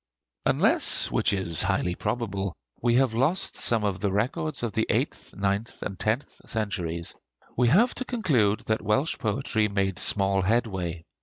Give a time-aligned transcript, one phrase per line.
[0.47, 5.35] Unless, which is highly probable, we have lost some of the records of the eighth,
[5.35, 7.13] ninth, and tenth centuries,
[7.55, 11.03] we have to conclude that Welsh poetry made small headway.